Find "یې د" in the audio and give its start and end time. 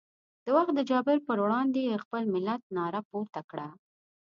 1.85-2.01